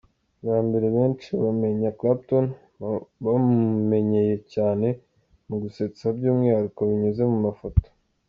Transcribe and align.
Bwa 0.43 0.57
mbere 0.67 0.87
benshi 0.97 1.29
bamenya 1.43 1.89
Clapton 1.99 2.45
bamumenyeye 3.25 4.35
cyane 4.53 4.87
mu 5.47 5.55
gusetsa 5.63 6.03
by’umwihariko 6.17 6.79
binyuze 6.89 7.23
mu 7.31 7.39
mafoto. 7.47 7.87